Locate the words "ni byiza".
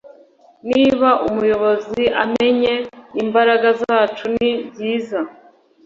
4.35-5.19